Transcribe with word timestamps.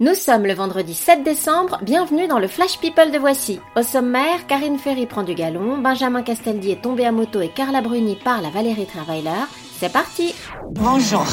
Nous 0.00 0.14
sommes 0.14 0.46
le 0.46 0.54
vendredi 0.54 0.94
7 0.94 1.22
décembre, 1.24 1.78
bienvenue 1.82 2.26
dans 2.26 2.38
le 2.38 2.48
Flash 2.48 2.78
People 2.78 3.10
de 3.12 3.18
Voici. 3.18 3.60
Au 3.76 3.82
sommaire, 3.82 4.46
Karine 4.46 4.78
Ferry 4.78 5.04
prend 5.06 5.22
du 5.24 5.34
galon, 5.34 5.76
Benjamin 5.78 6.22
Castaldi 6.22 6.70
est 6.70 6.80
tombé 6.82 7.04
à 7.04 7.12
moto 7.12 7.40
et 7.42 7.48
Carla 7.48 7.82
Bruni 7.82 8.16
parle 8.16 8.46
à 8.46 8.50
Valérie 8.50 8.86
Travailer. 8.86 9.44
C'est 9.78 9.92
parti 9.92 10.34
Bonjour. 10.70 11.26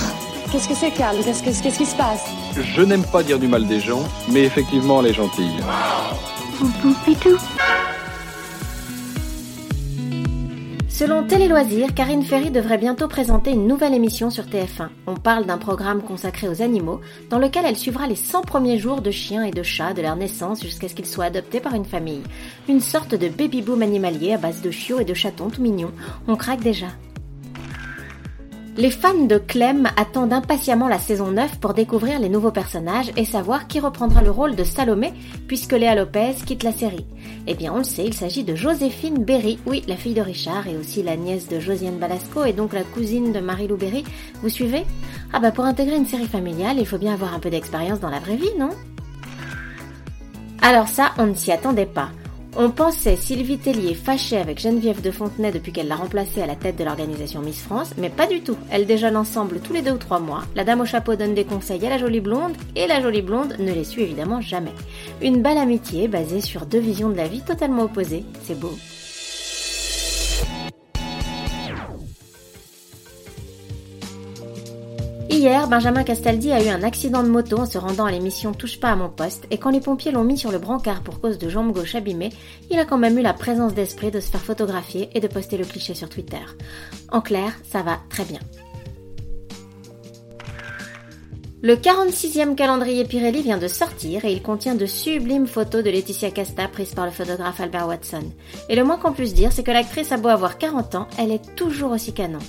Qu'est-ce 0.51 0.67
que 0.67 0.75
c'est, 0.75 0.91
Carl 0.91 1.15
Qu'est-ce 1.23 1.41
que- 1.43 1.63
qu'est-ce 1.63 1.77
qui 1.77 1.85
se 1.85 1.95
passe? 1.95 2.25
Je 2.61 2.81
n'aime 2.81 3.05
pas 3.05 3.23
dire 3.23 3.39
du 3.39 3.47
mal 3.47 3.65
des 3.67 3.79
gens, 3.79 4.03
mais 4.29 4.43
effectivement, 4.43 4.99
elle 5.01 5.07
est 5.07 5.13
gentille. 5.13 5.51
Selon 10.97 11.27
Télé 11.27 11.47
Loisirs, 11.47 11.93
Karine 11.93 12.23
Ferry 12.23 12.49
devrait 12.49 12.79
bientôt 12.79 13.07
présenter 13.07 13.51
une 13.51 13.67
nouvelle 13.67 13.93
émission 13.93 14.31
sur 14.31 14.45
TF1. 14.45 14.89
On 15.05 15.13
parle 15.13 15.45
d'un 15.45 15.59
programme 15.59 16.01
consacré 16.01 16.49
aux 16.49 16.63
animaux, 16.63 17.01
dans 17.29 17.37
lequel 17.37 17.65
elle 17.67 17.77
suivra 17.77 18.07
les 18.07 18.15
100 18.15 18.41
premiers 18.41 18.79
jours 18.79 19.03
de 19.03 19.11
chiens 19.11 19.43
et 19.43 19.51
de 19.51 19.61
chats 19.61 19.93
de 19.93 20.01
leur 20.01 20.15
naissance 20.15 20.63
jusqu'à 20.63 20.89
ce 20.89 20.95
qu'ils 20.95 21.05
soient 21.05 21.25
adoptés 21.25 21.59
par 21.59 21.75
une 21.75 21.85
famille. 21.85 22.23
Une 22.67 22.81
sorte 22.81 23.13
de 23.13 23.29
baby-boom 23.29 23.83
animalier 23.83 24.33
à 24.33 24.37
base 24.37 24.63
de 24.63 24.71
chiots 24.71 24.99
et 24.99 25.05
de 25.05 25.13
chatons 25.13 25.51
tout 25.51 25.61
mignons. 25.61 25.91
On 26.27 26.35
craque 26.35 26.61
déjà. 26.61 26.87
Les 28.79 28.91
fans 28.91 29.25
de 29.25 29.39
Clem 29.39 29.89
attendent 29.97 30.33
impatiemment 30.33 30.87
la 30.87 30.99
saison 30.99 31.31
9 31.31 31.59
pour 31.59 31.73
découvrir 31.73 32.19
les 32.19 32.29
nouveaux 32.29 32.51
personnages 32.51 33.11
et 33.17 33.25
savoir 33.25 33.65
qui 33.67 33.79
reprendra 33.79 34.21
le 34.21 34.29
rôle 34.29 34.55
de 34.55 34.63
Salomé 34.63 35.13
puisque 35.47 35.71
Léa 35.71 35.95
Lopez 35.95 36.35
quitte 36.45 36.61
la 36.61 36.71
série. 36.71 37.07
Eh 37.47 37.55
bien, 37.55 37.73
on 37.73 37.79
le 37.79 37.83
sait, 37.83 38.05
il 38.05 38.13
s'agit 38.13 38.43
de 38.43 38.53
Joséphine 38.53 39.23
Berry, 39.23 39.57
oui, 39.65 39.83
la 39.87 39.95
fille 39.95 40.13
de 40.13 40.21
Richard 40.21 40.67
et 40.67 40.77
aussi 40.77 41.01
la 41.01 41.15
nièce 41.15 41.47
de 41.47 41.59
Josiane 41.59 41.97
Balasco 41.97 42.45
et 42.45 42.53
donc 42.53 42.71
la 42.71 42.83
cousine 42.83 43.31
de 43.33 43.39
Marie-Lou 43.39 43.77
Berry. 43.77 44.03
Vous 44.43 44.49
suivez? 44.49 44.85
Ah 45.33 45.39
bah 45.39 45.49
pour 45.49 45.65
intégrer 45.65 45.97
une 45.97 46.05
série 46.05 46.27
familiale, 46.27 46.77
il 46.77 46.85
faut 46.85 46.99
bien 46.99 47.15
avoir 47.15 47.33
un 47.33 47.39
peu 47.39 47.49
d'expérience 47.49 47.99
dans 47.99 48.11
la 48.11 48.19
vraie 48.19 48.35
vie, 48.35 48.53
non? 48.59 48.69
Alors 50.61 50.87
ça, 50.87 51.13
on 51.17 51.25
ne 51.25 51.33
s'y 51.33 51.51
attendait 51.51 51.87
pas. 51.87 52.09
On 52.55 52.71
pensait 52.71 53.17
Sylvie 53.17 53.57
Tellier 53.57 53.93
fâchée 53.93 54.37
avec 54.37 54.59
Geneviève 54.59 55.01
de 55.01 55.11
Fontenay 55.11 55.51
depuis 55.51 55.71
qu'elle 55.71 55.87
l'a 55.87 55.95
remplacée 55.95 56.41
à 56.41 56.47
la 56.47 56.55
tête 56.55 56.77
de 56.77 56.83
l'organisation 56.83 57.41
Miss 57.41 57.61
France, 57.61 57.91
mais 57.97 58.09
pas 58.09 58.25
du 58.25 58.41
tout. 58.41 58.57
Elles 58.71 58.85
déjeunent 58.85 59.17
ensemble 59.17 59.59
tous 59.59 59.73
les 59.73 59.81
deux 59.81 59.91
ou 59.91 59.97
trois 59.97 60.19
mois. 60.19 60.43
La 60.55 60.63
dame 60.63 60.81
au 60.81 60.85
chapeau 60.85 61.15
donne 61.15 61.35
des 61.35 61.45
conseils 61.45 61.85
à 61.85 61.89
la 61.89 61.97
jolie 61.97 62.21
blonde, 62.21 62.55
et 62.75 62.87
la 62.87 63.01
jolie 63.01 63.21
blonde 63.21 63.55
ne 63.59 63.71
les 63.71 63.83
suit 63.83 64.03
évidemment 64.03 64.41
jamais. 64.41 64.73
Une 65.21 65.41
belle 65.41 65.57
amitié 65.57 66.07
basée 66.07 66.41
sur 66.41 66.65
deux 66.65 66.79
visions 66.79 67.09
de 67.09 67.17
la 67.17 67.27
vie 67.27 67.41
totalement 67.41 67.83
opposées. 67.83 68.23
C'est 68.43 68.59
beau. 68.59 68.73
Hier, 75.29 75.67
Benjamin 75.67 76.03
Castaldi 76.03 76.51
a 76.51 76.63
eu 76.63 76.69
un 76.69 76.83
accident 76.83 77.21
de 77.21 77.27
moto 77.27 77.57
en 77.57 77.65
se 77.65 77.77
rendant 77.77 78.05
à 78.05 78.11
l'émission 78.11 78.53
Touche 78.53 78.79
pas 78.79 78.91
à 78.91 78.95
mon 78.95 79.09
poste 79.09 79.45
et 79.51 79.57
quand 79.57 79.71
les 79.71 79.81
pompiers 79.81 80.11
l'ont 80.11 80.23
mis 80.23 80.37
sur 80.37 80.51
le 80.51 80.57
brancard 80.57 81.03
pour 81.03 81.19
cause 81.19 81.37
de 81.37 81.49
jambe 81.49 81.73
gauche 81.73 81.95
abîmée, 81.95 82.29
il 82.71 82.79
a 82.79 82.85
quand 82.85 82.97
même 82.97 83.17
eu 83.17 83.21
la 83.21 83.33
présence 83.33 83.73
d'esprit 83.73 84.09
de 84.09 84.21
se 84.21 84.31
faire 84.31 84.41
photographier 84.41 85.09
et 85.13 85.19
de 85.19 85.27
poster 85.27 85.57
le 85.57 85.65
cliché 85.65 85.93
sur 85.93 86.07
Twitter. 86.07 86.43
En 87.11 87.19
clair, 87.19 87.51
ça 87.69 87.81
va 87.81 87.99
très 88.09 88.23
bien. 88.23 88.39
Le 91.61 91.75
46e 91.75 92.55
calendrier 92.55 93.03
Pirelli 93.03 93.41
vient 93.41 93.57
de 93.57 93.67
sortir 93.67 94.23
et 94.23 94.31
il 94.31 94.41
contient 94.41 94.75
de 94.75 94.85
sublimes 94.85 95.47
photos 95.47 95.83
de 95.83 95.89
Laetitia 95.89 96.31
Casta 96.31 96.67
prises 96.69 96.93
par 96.93 97.05
le 97.05 97.11
photographe 97.11 97.59
Albert 97.59 97.87
Watson. 97.87 98.31
Et 98.69 98.75
le 98.75 98.85
moins 98.85 98.97
qu'on 98.97 99.11
puisse 99.11 99.33
dire, 99.33 99.51
c'est 99.51 99.63
que 99.63 99.71
l'actrice 99.71 100.11
a 100.11 100.17
beau 100.17 100.29
avoir 100.29 100.57
40 100.57 100.95
ans, 100.95 101.07
elle 101.17 101.31
est 101.31 101.55
toujours 101.55 101.91
aussi 101.91 102.13
canon. 102.13 102.39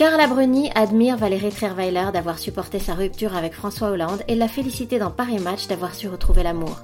Carla 0.00 0.26
Bruni 0.28 0.70
admire 0.74 1.18
Valérie 1.18 1.50
Trierweiler 1.50 2.06
d'avoir 2.10 2.38
supporté 2.38 2.78
sa 2.78 2.94
rupture 2.94 3.36
avec 3.36 3.52
François 3.52 3.90
Hollande 3.90 4.22
et 4.28 4.34
l'a 4.34 4.48
félicité 4.48 4.98
dans 4.98 5.10
Paris 5.10 5.38
Match 5.38 5.66
d'avoir 5.66 5.94
su 5.94 6.08
retrouver 6.08 6.42
l'amour. 6.42 6.78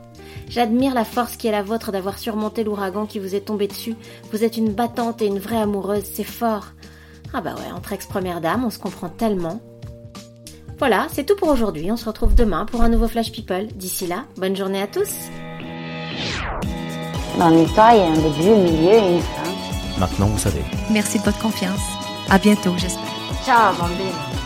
J'admire 0.50 0.92
la 0.92 1.06
force 1.06 1.38
qui 1.38 1.46
est 1.46 1.50
la 1.50 1.62
vôtre 1.62 1.92
d'avoir 1.92 2.18
surmonté 2.18 2.62
l'ouragan 2.62 3.06
qui 3.06 3.18
vous 3.18 3.34
est 3.34 3.40
tombé 3.40 3.68
dessus. 3.68 3.96
Vous 4.32 4.44
êtes 4.44 4.58
une 4.58 4.74
battante 4.74 5.22
et 5.22 5.26
une 5.28 5.38
vraie 5.38 5.56
amoureuse, 5.56 6.04
c'est 6.04 6.24
fort. 6.24 6.66
Ah 7.32 7.40
bah 7.40 7.54
ouais, 7.54 7.72
entre 7.74 7.94
ex-première 7.94 8.42
dame, 8.42 8.66
on 8.66 8.70
se 8.70 8.78
comprend 8.78 9.08
tellement. 9.08 9.62
Voilà, 10.78 11.06
c'est 11.10 11.24
tout 11.24 11.36
pour 11.36 11.48
aujourd'hui. 11.48 11.90
On 11.90 11.96
se 11.96 12.04
retrouve 12.04 12.34
demain 12.34 12.66
pour 12.66 12.82
un 12.82 12.90
nouveau 12.90 13.08
Flash 13.08 13.32
People. 13.32 13.68
D'ici 13.68 14.06
là, 14.06 14.26
bonne 14.36 14.56
journée 14.56 14.82
à 14.82 14.88
tous. 14.88 15.08
Dans 17.38 17.48
l'histoire, 17.48 17.94
il 17.94 17.98
y 17.98 18.02
a 18.02 18.08
un 18.08 18.12
début, 18.12 18.50
un 18.50 18.62
milieu 18.62 18.92
et 18.92 19.14
une 19.14 19.22
fin. 19.22 20.00
Maintenant, 20.00 20.26
vous 20.26 20.38
savez. 20.38 20.60
Merci 20.90 21.18
de 21.18 21.24
votre 21.24 21.38
confiance. 21.38 22.05
À 22.28 22.38
bientôt, 22.38 22.74
j'espère. 22.76 23.02
Ciao, 23.44 23.74
bambine. 23.76 24.45